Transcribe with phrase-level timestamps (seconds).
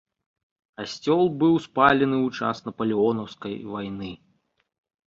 [0.79, 4.11] Касцёл быў спалены ў час напалеонаўскай вайны.